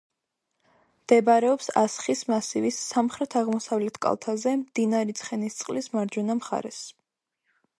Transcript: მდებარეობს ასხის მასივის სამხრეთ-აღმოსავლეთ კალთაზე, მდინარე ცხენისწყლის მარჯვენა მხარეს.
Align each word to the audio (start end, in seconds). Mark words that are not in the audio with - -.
მდებარეობს 1.01 1.67
ასხის 1.81 2.23
მასივის 2.31 2.79
სამხრეთ-აღმოსავლეთ 2.85 3.99
კალთაზე, 4.07 4.55
მდინარე 4.63 5.17
ცხენისწყლის 5.21 5.91
მარჯვენა 5.99 6.39
მხარეს. 6.41 6.81